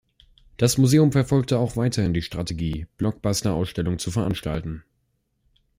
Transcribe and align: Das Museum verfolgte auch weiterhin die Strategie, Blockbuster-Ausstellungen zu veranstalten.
Das 0.57 0.79
Museum 0.79 1.11
verfolgte 1.11 1.59
auch 1.59 1.75
weiterhin 1.77 2.15
die 2.15 2.23
Strategie, 2.23 2.87
Blockbuster-Ausstellungen 2.97 3.99
zu 3.99 4.09
veranstalten. 4.09 4.83